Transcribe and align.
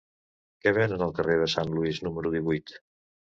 Què 0.63 0.71
venen 0.77 1.03
al 1.07 1.13
carrer 1.19 1.35
de 1.41 1.49
Saint 1.57 1.75
Louis 1.75 2.01
número 2.07 2.33
divuit? 2.39 2.75